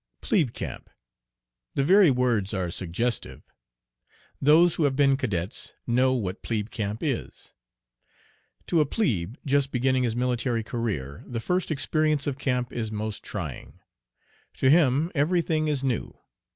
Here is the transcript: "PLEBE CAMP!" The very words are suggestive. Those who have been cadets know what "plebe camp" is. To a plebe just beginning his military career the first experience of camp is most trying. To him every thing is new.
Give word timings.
"PLEBE 0.21 0.53
CAMP!" 0.53 0.89
The 1.75 1.83
very 1.83 2.09
words 2.09 2.55
are 2.55 2.71
suggestive. 2.71 3.43
Those 4.41 4.73
who 4.73 4.85
have 4.85 4.95
been 4.95 5.15
cadets 5.15 5.75
know 5.85 6.13
what 6.13 6.41
"plebe 6.41 6.71
camp" 6.71 7.03
is. 7.03 7.53
To 8.65 8.79
a 8.81 8.85
plebe 8.87 9.35
just 9.45 9.71
beginning 9.71 10.01
his 10.01 10.15
military 10.15 10.63
career 10.63 11.23
the 11.27 11.39
first 11.39 11.69
experience 11.69 12.25
of 12.25 12.39
camp 12.39 12.73
is 12.73 12.91
most 12.91 13.23
trying. 13.23 13.79
To 14.55 14.71
him 14.71 15.11
every 15.13 15.43
thing 15.43 15.67
is 15.67 15.83
new. 15.83 16.17